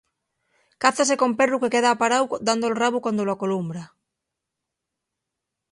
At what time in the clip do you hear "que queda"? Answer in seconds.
1.61-1.89